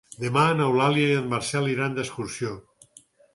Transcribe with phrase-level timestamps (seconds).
[0.21, 2.55] Demà n'Eulàlia i en Marcel iran d'excursió.